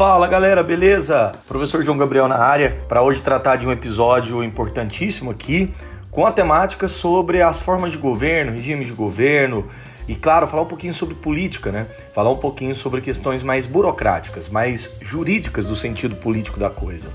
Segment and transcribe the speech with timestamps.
[0.00, 1.30] Fala galera, beleza?
[1.46, 5.70] Professor João Gabriel na área para hoje tratar de um episódio importantíssimo aqui
[6.10, 9.66] com a temática sobre as formas de governo, regimes de governo
[10.08, 11.86] e, claro, falar um pouquinho sobre política, né?
[12.14, 17.08] Falar um pouquinho sobre questões mais burocráticas, mais jurídicas do sentido político da coisa.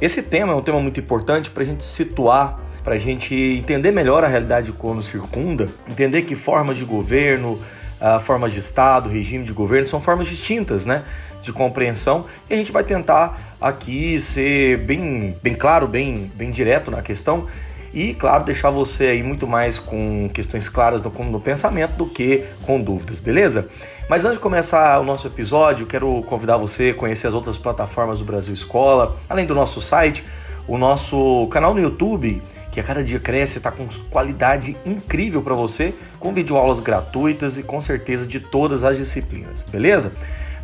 [0.00, 3.90] Esse tema é um tema muito importante para a gente situar, para a gente entender
[3.90, 7.58] melhor a realidade quando circunda, entender que formas de governo,
[8.00, 11.04] uh, formas de Estado, regime de governo, são formas distintas né,
[11.40, 16.90] de compreensão e a gente vai tentar aqui ser bem, bem claro, bem, bem direto
[16.90, 17.46] na questão
[17.92, 22.44] e, claro, deixar você aí muito mais com questões claras no, no pensamento do que
[22.62, 23.68] com dúvidas, beleza?
[24.08, 28.18] Mas antes de começar o nosso episódio, quero convidar você a conhecer as outras plataformas
[28.18, 30.24] do Brasil Escola, além do nosso site,
[30.68, 32.40] o nosso canal no YouTube
[32.80, 37.80] a cada dia cresce, está com qualidade incrível para você, com videoaulas gratuitas e com
[37.80, 40.12] certeza de todas as disciplinas, beleza?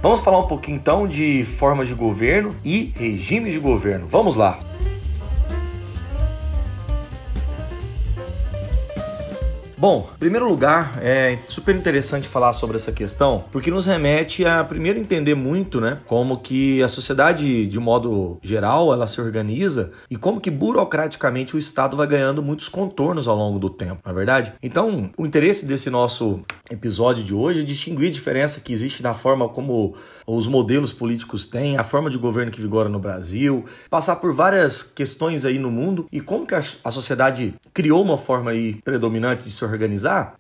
[0.03, 4.07] Vamos falar um pouquinho então de formas de governo e regimes de governo.
[4.09, 4.59] Vamos lá!
[9.79, 14.65] Bom, em primeiro lugar, é super interessante falar sobre essa questão, porque nos remete a
[14.65, 20.17] primeiro entender muito, né, como que a sociedade de modo geral, ela se organiza e
[20.17, 24.15] como que burocraticamente o Estado vai ganhando muitos contornos ao longo do tempo, não é
[24.15, 24.55] verdade?
[24.63, 26.41] Então, o interesse desse nosso
[26.71, 29.95] episódio de hoje é distinguir a diferença que existe na forma como
[30.27, 34.83] os modelos políticos têm, a forma de governo que vigora no Brasil, passar por várias
[34.83, 39.45] questões aí no mundo e como que a, a sociedade criou uma forma aí predominante
[39.45, 39.76] de se organizar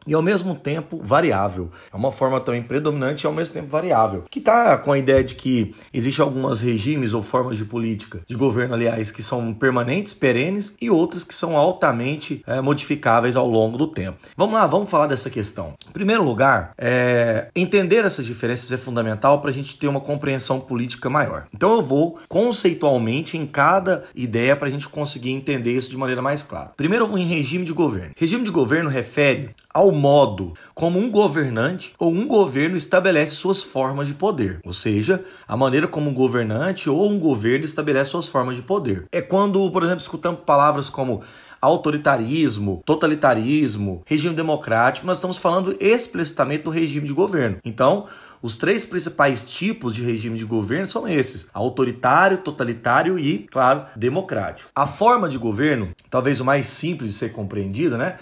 [0.06, 1.70] e ao mesmo tempo variável.
[1.92, 4.24] É uma forma também predominante e ao mesmo tempo variável.
[4.30, 8.34] Que está com a ideia de que existem alguns regimes ou formas de política, de
[8.34, 13.76] governo, aliás, que são permanentes, perenes e outras que são altamente é, modificáveis ao longo
[13.76, 14.18] do tempo.
[14.36, 15.74] Vamos lá, vamos falar dessa questão.
[15.88, 20.60] Em primeiro lugar, é, entender essas diferenças é fundamental para a gente ter uma compreensão
[20.60, 21.46] política maior.
[21.52, 26.22] Então eu vou conceitualmente em cada ideia para a gente conseguir entender isso de maneira
[26.22, 26.72] mais clara.
[26.76, 28.12] Primeiro, em regime de governo.
[28.16, 33.62] Regime de governo refere refere ao modo como um governante ou um governo estabelece suas
[33.62, 38.28] formas de poder, ou seja, a maneira como um governante ou um governo estabelece suas
[38.28, 39.06] formas de poder.
[39.10, 41.22] É quando, por exemplo, escutamos palavras como
[41.62, 47.56] autoritarismo, totalitarismo, regime democrático, nós estamos falando explicitamente do regime de governo.
[47.64, 48.06] Então,
[48.42, 54.70] os três principais tipos de regime de governo são esses: autoritário, totalitário e, claro, democrático.
[54.74, 58.16] A forma de governo, talvez o mais simples de ser compreendida, né?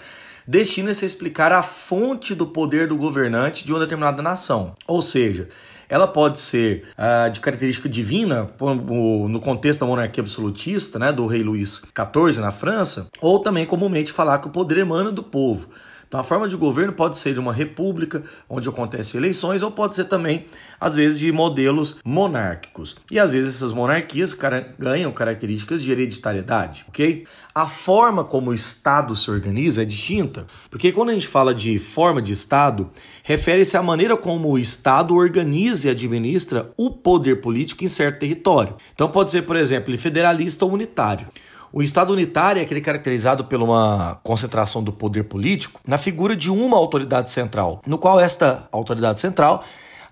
[0.47, 4.75] Destina-se a explicar a fonte do poder do governante de uma determinada nação.
[4.87, 5.47] Ou seja,
[5.89, 11.43] ela pode ser uh, de característica divina, no contexto da monarquia absolutista, né, do rei
[11.43, 15.69] Luís XIV na França, ou também comumente falar que o poder emana do povo.
[16.07, 19.95] Então, a forma de governo pode ser de uma república, onde acontecem eleições, ou pode
[19.95, 20.45] ser também,
[20.79, 22.95] às vezes, de modelos monárquicos.
[23.11, 24.37] E às vezes essas monarquias
[24.77, 27.25] ganham características de hereditariedade, ok?
[27.53, 31.79] A forma como o Estado se organiza é distinta, porque quando a gente fala de
[31.79, 32.89] forma de Estado,
[33.23, 38.75] refere-se à maneira como o Estado organiza e administra o poder político em certo território.
[38.93, 41.27] Então, pode ser, por exemplo, federalista ou unitário.
[41.71, 46.49] O Estado unitário é aquele caracterizado por uma concentração do poder político na figura de
[46.49, 49.63] uma autoridade central, no qual esta autoridade central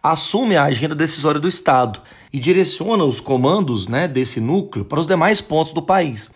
[0.01, 5.07] assume a agenda decisória do Estado e direciona os comandos né, desse núcleo para os
[5.07, 6.29] demais pontos do país.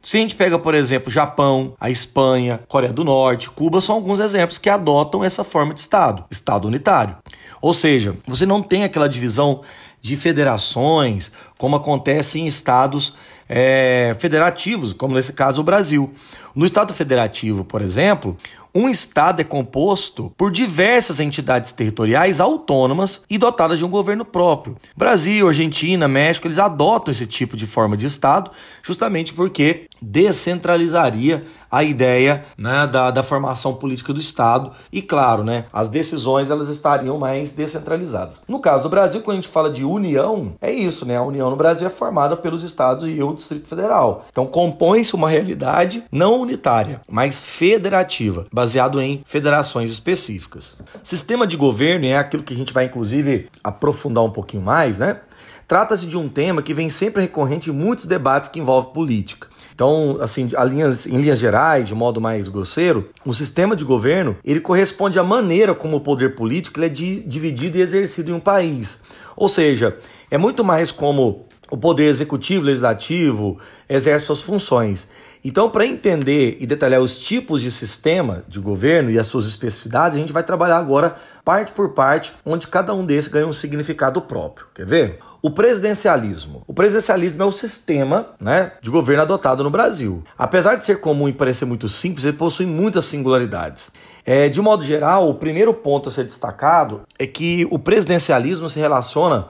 [0.00, 4.20] Se a gente pega, por exemplo, Japão, a Espanha, Coreia do Norte, Cuba, são alguns
[4.20, 7.16] exemplos que adotam essa forma de Estado, Estado unitário.
[7.60, 9.62] Ou seja, você não tem aquela divisão
[10.00, 13.14] de federações como acontece em estados
[13.48, 16.12] é, federativos, como nesse caso o Brasil.
[16.54, 18.36] No Estado Federativo, por exemplo,
[18.74, 24.76] um Estado é composto por diversas entidades territoriais autônomas e dotadas de um governo próprio.
[24.96, 28.50] Brasil, Argentina, México, eles adotam esse tipo de forma de Estado
[28.82, 35.66] justamente porque descentralizaria a ideia né, da, da formação política do Estado e, claro, né,
[35.72, 38.42] as decisões elas estariam mais descentralizadas.
[38.48, 41.16] No caso do Brasil, quando a gente fala de união, é isso, né?
[41.16, 44.26] A união no Brasil é formada pelos estados e o Distrito Federal.
[44.30, 50.76] Então compõe-se uma realidade não unitária, mas federativa, baseado em federações específicas.
[51.02, 55.20] Sistema de governo é aquilo que a gente vai inclusive aprofundar um pouquinho mais, né?
[55.68, 59.48] Trata-se de um tema que vem sempre recorrente em muitos debates que envolvem política.
[59.78, 64.58] Então, assim, linhas, em linhas gerais, de modo mais grosseiro, o sistema de governo ele
[64.58, 68.40] corresponde à maneira como o poder político ele é di dividido e exercido em um
[68.40, 69.04] país.
[69.36, 69.96] Ou seja,
[70.32, 73.56] é muito mais como o poder executivo, legislativo
[73.88, 75.08] exerce suas funções.
[75.44, 80.16] Então, para entender e detalhar os tipos de sistema de governo e as suas especificidades,
[80.16, 84.20] a gente vai trabalhar agora parte por parte, onde cada um desses ganha um significado
[84.20, 84.66] próprio.
[84.74, 85.18] Quer ver?
[85.40, 86.62] O presidencialismo.
[86.66, 90.22] O presidencialismo é o sistema né, de governo adotado no Brasil.
[90.36, 93.90] Apesar de ser comum e parecer muito simples, ele possui muitas singularidades.
[94.26, 98.78] É, de modo geral, o primeiro ponto a ser destacado é que o presidencialismo se
[98.78, 99.48] relaciona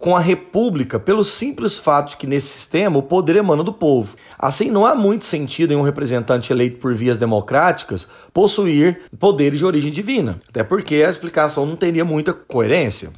[0.00, 4.16] com a república pelo simples fato de que nesse sistema o poder emana do povo.
[4.38, 9.64] Assim, não há muito sentido em um representante eleito por vias democráticas possuir poderes de
[9.66, 13.10] origem divina, até porque a explicação não teria muita coerência.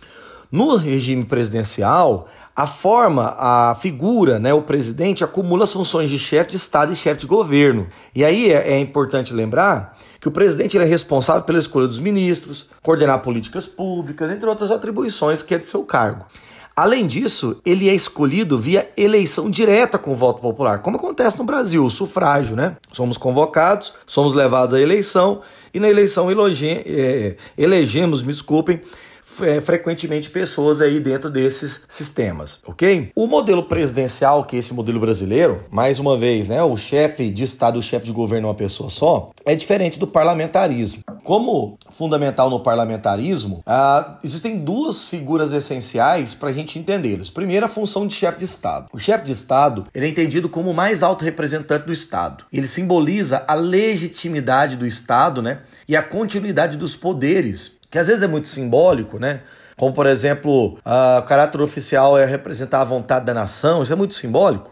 [0.51, 6.51] No regime presidencial, a forma, a figura, né, o presidente acumula as funções de chefe
[6.51, 7.87] de Estado e chefe de governo.
[8.13, 12.69] E aí é, é importante lembrar que o presidente é responsável pela escolha dos ministros,
[12.83, 16.27] coordenar políticas públicas, entre outras atribuições que é de seu cargo.
[16.75, 21.85] Além disso, ele é escolhido via eleição direta com voto popular, como acontece no Brasil,
[21.85, 22.77] o sufrágio, né?
[22.93, 25.43] Somos convocados, somos levados à eleição
[25.75, 28.81] e na eleição elege, é, elegemos, me desculpem,
[29.23, 33.11] frequentemente pessoas aí dentro desses sistemas, ok?
[33.15, 37.45] O modelo presidencial, que é esse modelo brasileiro, mais uma vez, né, o chefe de
[37.45, 41.03] Estado, o chefe de governo é uma pessoa só, é diferente do parlamentarismo.
[41.25, 47.31] Como fundamental no parlamentarismo, ah, existem duas figuras essenciais para a gente entendê-los.
[47.31, 48.89] Primeiro, a função de chefe de Estado.
[48.93, 52.45] O chefe de Estado ele é entendido como o mais alto representante do Estado.
[52.53, 58.23] Ele simboliza a legitimidade do Estado né, e a continuidade dos poderes que às vezes
[58.23, 59.43] é muito simbólico, né?
[59.77, 64.15] Como, por exemplo, o caráter oficial é representar a vontade da nação, isso é muito
[64.15, 64.71] simbólico.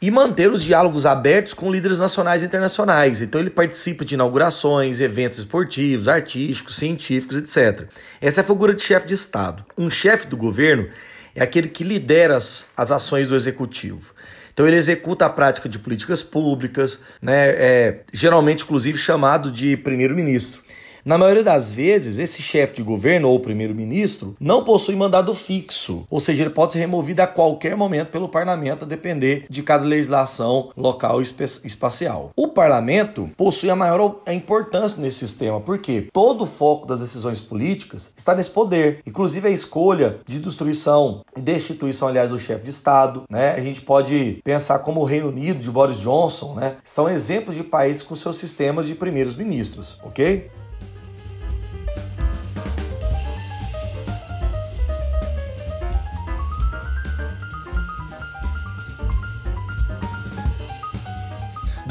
[0.00, 3.20] E manter os diálogos abertos com líderes nacionais e internacionais.
[3.20, 7.88] Então, ele participa de inaugurações, eventos esportivos, artísticos, científicos, etc.
[8.20, 9.64] Essa é a figura de chefe de Estado.
[9.76, 10.88] Um chefe do governo
[11.34, 14.12] é aquele que lidera as, as ações do executivo.
[14.52, 20.61] Então ele executa a prática de políticas públicas, né, é, geralmente inclusive chamado de primeiro-ministro.
[21.04, 26.20] Na maioria das vezes, esse chefe de governo ou primeiro-ministro não possui mandado fixo, ou
[26.20, 30.70] seja, ele pode ser removido a qualquer momento pelo parlamento, a depender de cada legislação
[30.76, 32.30] local e espacial.
[32.36, 38.12] O parlamento possui a maior importância nesse sistema, porque todo o foco das decisões políticas
[38.16, 43.24] está nesse poder, inclusive a escolha de destruição e destituição, aliás, do chefe de Estado.
[43.28, 43.54] Né?
[43.54, 46.76] A gente pode pensar como o Reino Unido de Boris Johnson, né?
[46.84, 50.48] são exemplos de países com seus sistemas de primeiros ministros, ok?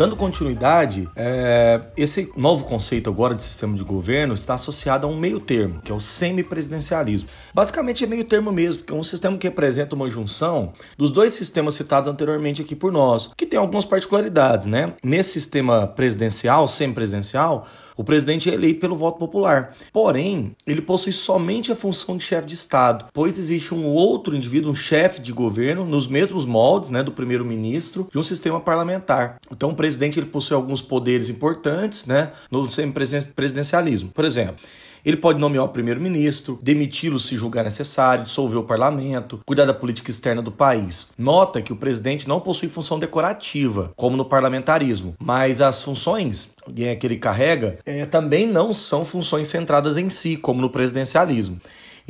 [0.02, 5.16] Dando continuidade, é, esse novo conceito agora de sistema de governo está associado a um
[5.16, 7.30] meio termo, que é o semipresidencialismo.
[7.54, 11.34] Basicamente é meio termo mesmo, que é um sistema que representa uma junção dos dois
[11.34, 14.96] sistemas citados anteriormente aqui por nós, que tem algumas particularidades, né?
[15.04, 19.76] Nesse sistema presidencial, semipresidencial, o presidente é eleito pelo voto popular.
[19.92, 24.72] Porém, ele possui somente a função de chefe de Estado, pois existe um outro indivíduo,
[24.72, 29.38] um chefe de governo, nos mesmos moldes né, do primeiro-ministro, de um sistema parlamentar.
[29.52, 34.12] Então, o presidente ele possui alguns poderes importantes né, no semipresidencialismo.
[34.14, 34.64] Por exemplo,
[35.06, 40.12] ele pode nomear o primeiro-ministro, demiti-lo se julgar necessário, dissolver o parlamento, cuidar da política
[40.12, 41.12] externa do país.
[41.18, 47.06] Nota que o presidente não possui função decorativa, como no parlamentarismo, mas as funções que
[47.06, 51.60] ele carrega é, também não são funções centradas em si, como no presidencialismo.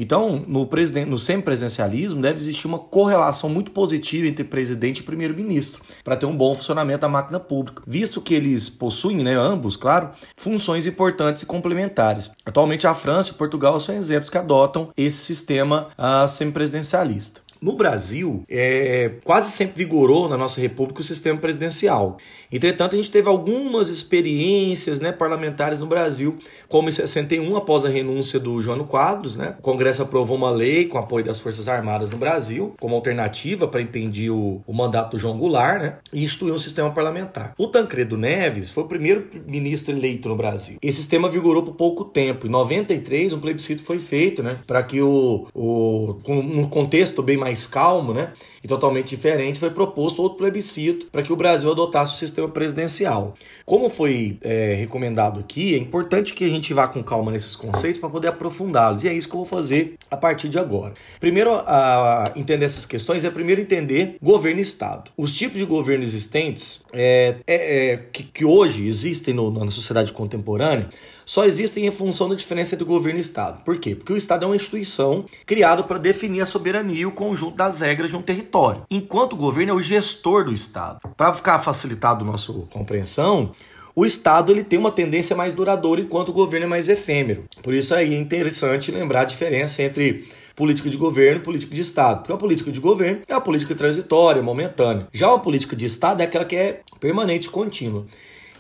[0.02, 5.80] Então, no, presidente, no semipresidencialismo, deve existir uma correlação muito positiva entre presidente e primeiro-ministro
[6.04, 10.10] para ter um bom funcionamento da máquina pública, visto que eles possuem, né, ambos, claro,
[10.36, 12.32] funções importantes e complementares.
[12.44, 17.42] Atualmente, a França e Portugal são exemplos que adotam esse sistema uh, semipresidencialista.
[17.62, 22.18] No Brasil, é, quase sempre vigorou na nossa república o sistema presidencial.
[22.52, 26.38] Entretanto, a gente teve algumas experiências né, parlamentares no Brasil,
[26.68, 30.86] como em 61, após a renúncia do João Quadros, né, o Congresso aprovou uma lei
[30.86, 35.20] com apoio das Forças Armadas no Brasil, como alternativa para impedir o, o mandato do
[35.20, 37.54] João Goulart, né, e instituiu um sistema parlamentar.
[37.60, 40.78] O Tancredo Neves foi o primeiro ministro eleito no Brasil.
[40.82, 42.48] Esse sistema vigorou por pouco tempo.
[42.48, 47.51] Em 93, um plebiscito foi feito né, para que o, o, um contexto bem mais
[47.52, 48.32] mais calmo, né?
[48.64, 53.34] E totalmente diferente, foi proposto outro plebiscito para que o Brasil adotasse o sistema presidencial.
[53.66, 58.00] Como foi é, recomendado aqui, é importante que a gente vá com calma nesses conceitos
[58.00, 59.04] para poder aprofundá-los.
[59.04, 60.94] E é isso que eu vou fazer a partir de agora.
[61.20, 65.12] Primeiro, a entender essas questões é primeiro entender governo e Estado.
[65.18, 70.12] Os tipos de governo existentes é, é, é que, que, hoje existem no, na sociedade
[70.14, 70.90] contemporânea
[71.32, 73.64] só existem em função da diferença entre governo e Estado.
[73.64, 73.96] Por quê?
[73.96, 77.80] Porque o Estado é uma instituição criada para definir a soberania e o conjunto das
[77.80, 81.00] regras de um território, enquanto o governo é o gestor do Estado.
[81.16, 83.54] Para ficar facilitado a nossa compreensão,
[83.96, 87.46] o Estado ele tem uma tendência mais duradoura, enquanto o governo é mais efêmero.
[87.64, 91.80] Por isso aí é interessante lembrar a diferença entre política de governo e política de
[91.80, 92.18] Estado.
[92.18, 95.08] Porque a política de governo é a política transitória, momentânea.
[95.14, 98.06] Já a política de Estado é aquela que é permanente, contínua.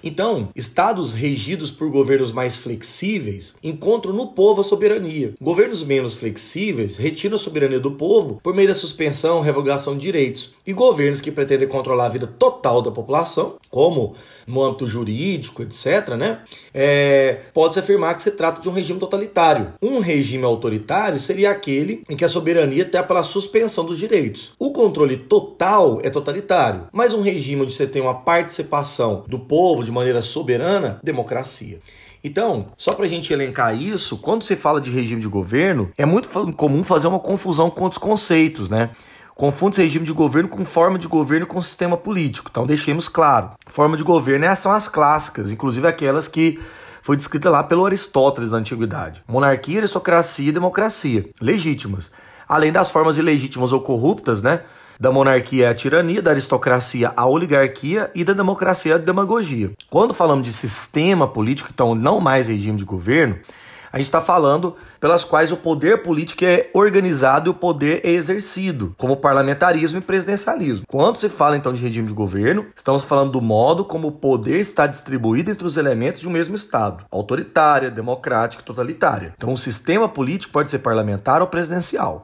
[0.04, 5.34] Então, estados regidos por governos mais flexíveis encontram no povo a soberania.
[5.42, 10.52] Governos menos flexíveis retiram a soberania do povo por meio da suspensão, revogação de direitos.
[10.66, 14.16] E governos que pretendem controlar a vida total da população, como
[14.48, 16.40] no âmbito jurídico, etc., né,
[16.74, 19.74] é, pode-se afirmar que se trata de um regime totalitário.
[19.82, 24.54] Um regime autoritário seria aquele em que a soberania está pela suspensão dos direitos.
[24.60, 29.84] O controle total é totalitário, mas um regime onde você tem uma participação do povo
[29.84, 31.80] de maneira soberana, democracia.
[32.24, 36.06] Então, só para a gente elencar isso, quando se fala de regime de governo, é
[36.06, 38.92] muito comum fazer uma confusão com outros conceitos, né?
[39.34, 42.48] Confunde regime de governo com forma de governo com sistema político.
[42.52, 43.52] Então deixemos claro.
[43.66, 46.60] Forma de governo são as clássicas, inclusive aquelas que
[47.02, 49.24] foi descrita lá pelo Aristóteles na antiguidade.
[49.28, 52.12] Monarquia, aristocracia e democracia, legítimas.
[52.48, 54.62] Além das formas ilegítimas ou corruptas, né?
[55.02, 59.72] Da monarquia a tirania, da aristocracia a oligarquia e da democracia a demagogia.
[59.90, 63.40] Quando falamos de sistema político, então não mais regime de governo,
[63.92, 68.12] a gente está falando pelas quais o poder político é organizado e o poder é
[68.12, 70.86] exercido, como parlamentarismo e presidencialismo.
[70.88, 74.60] Quando se fala então de regime de governo, estamos falando do modo como o poder
[74.60, 79.34] está distribuído entre os elementos de um mesmo Estado, autoritária, democrática totalitária.
[79.36, 82.22] Então o sistema político pode ser parlamentar ou presidencial.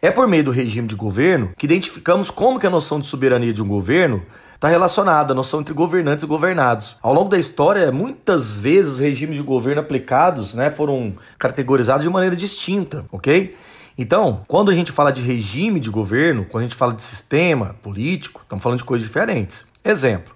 [0.00, 3.52] É por meio do regime de governo que identificamos como que a noção de soberania
[3.52, 4.22] de um governo
[4.54, 6.96] está relacionada à noção entre governantes e governados.
[7.02, 12.10] Ao longo da história, muitas vezes os regimes de governo aplicados né, foram categorizados de
[12.10, 13.54] maneira distinta, ok?
[13.98, 17.76] Então, quando a gente fala de regime de governo, quando a gente fala de sistema
[17.82, 19.66] político, estamos falando de coisas diferentes.
[19.84, 20.34] Exemplo,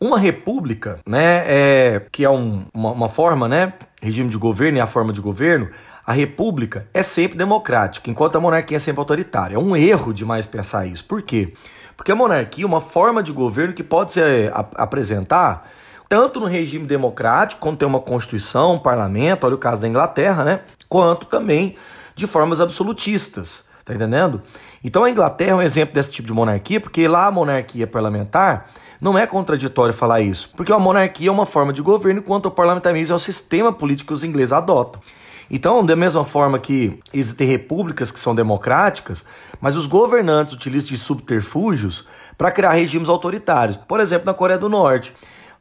[0.00, 4.80] uma república, né, é, que é um, uma, uma forma, né, regime de governo e
[4.80, 5.68] a forma de governo,
[6.04, 9.56] a república é sempre democrática, enquanto a monarquia é sempre autoritária.
[9.56, 11.04] É um erro demais pensar isso.
[11.04, 11.52] Por quê?
[11.96, 14.20] Porque a monarquia é uma forma de governo que pode se
[14.74, 15.70] apresentar
[16.08, 20.44] tanto no regime democrático, quando tem uma constituição, um parlamento, olha o caso da Inglaterra,
[20.44, 20.60] né?
[20.88, 21.76] Quanto também
[22.14, 23.64] de formas absolutistas.
[23.84, 24.42] Tá entendendo?
[24.84, 28.66] Então a Inglaterra é um exemplo desse tipo de monarquia, porque lá a monarquia parlamentar
[29.00, 32.50] não é contraditório falar isso, porque a monarquia é uma forma de governo, enquanto o
[32.50, 35.00] parlamentarismo é o sistema político que os ingleses adotam.
[35.50, 39.24] Então, da mesma forma que existem repúblicas que são democráticas,
[39.60, 42.04] mas os governantes utilizam de subterfúgios
[42.36, 43.76] para criar regimes autoritários.
[43.76, 45.14] Por exemplo, na Coreia do Norte.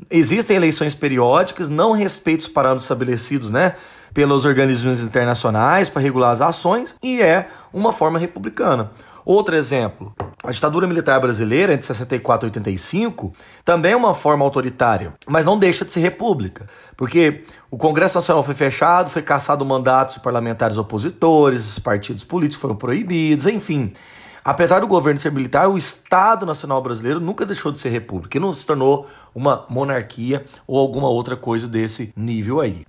[0.09, 3.75] Existem eleições periódicas, não respeitam os parâmetros estabelecidos né,
[4.13, 8.91] pelos organismos internacionais para regular as ações e é uma forma republicana.
[9.23, 10.13] Outro exemplo,
[10.43, 13.31] a ditadura militar brasileira entre 64 e 85
[13.63, 18.43] também é uma forma autoritária, mas não deixa de ser república, porque o Congresso Nacional
[18.43, 23.93] foi fechado, foi caçado mandatos de parlamentares opositores, partidos políticos foram proibidos, enfim.
[24.43, 28.41] Apesar do governo ser militar, o Estado Nacional Brasileiro nunca deixou de ser república e
[28.41, 32.83] não se tornou uma monarquia ou alguma outra coisa desse nível aí.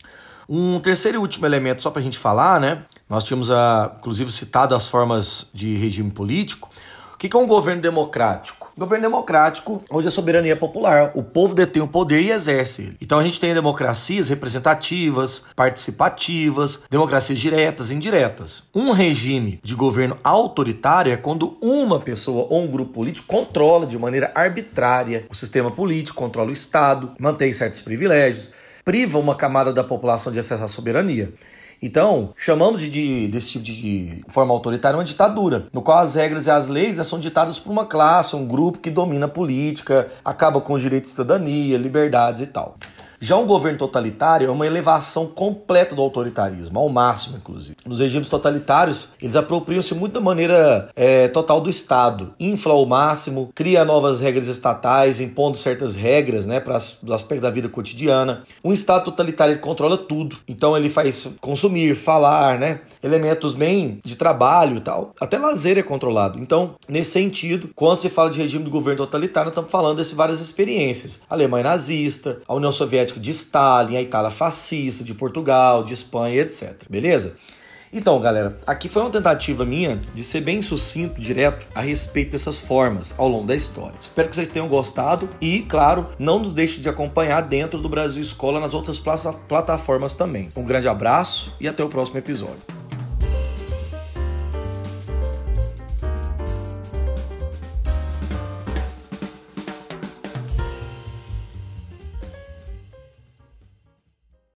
[0.48, 2.84] Um terceiro e último elemento, só para a gente falar, né?
[3.12, 6.70] Nós tínhamos, a, inclusive, citado as formas de regime político.
[7.12, 8.72] O que é um governo democrático?
[8.74, 12.96] Governo democrático, onde a soberania é popular, o povo detém o poder e exerce ele.
[13.02, 18.70] Então a gente tem democracias representativas, participativas, democracias diretas e indiretas.
[18.74, 23.98] Um regime de governo autoritário é quando uma pessoa ou um grupo político controla de
[23.98, 28.50] maneira arbitrária o sistema político, controla o Estado, mantém certos privilégios
[28.84, 31.32] priva uma camada da população de acesso à soberania.
[31.82, 36.46] Então, chamamos de, de, desse tipo de forma autoritária uma ditadura, no qual as regras
[36.46, 40.08] e as leis né, são ditadas por uma classe, um grupo que domina a política,
[40.24, 42.76] acaba com os direitos de cidadania, liberdades e tal.
[43.24, 47.76] Já um governo totalitário é uma elevação completa do autoritarismo, ao máximo, inclusive.
[47.86, 53.52] Nos regimes totalitários, eles apropriam-se muito da maneira é, total do Estado, infla ao máximo,
[53.54, 58.42] cria novas regras estatais, impondo certas regras né, para os aspectos da vida cotidiana.
[58.64, 64.78] Um Estado totalitário controla tudo, então ele faz consumir, falar, né, elementos bem de trabalho
[64.78, 65.14] e tal.
[65.20, 66.40] Até lazer é controlado.
[66.40, 70.40] Então, nesse sentido, quando se fala de regime de governo totalitário, estamos falando de várias
[70.40, 71.22] experiências.
[71.30, 72.72] A Alemanha nazista, a União
[73.18, 76.74] De Stalin, a Itália fascista, de Portugal, de Espanha, etc.
[76.88, 77.34] Beleza?
[77.94, 82.58] Então, galera, aqui foi uma tentativa minha de ser bem sucinto, direto, a respeito dessas
[82.58, 83.94] formas ao longo da história.
[84.00, 88.22] Espero que vocês tenham gostado e, claro, não nos deixe de acompanhar dentro do Brasil
[88.22, 90.48] Escola nas outras plataformas também.
[90.56, 92.81] Um grande abraço e até o próximo episódio.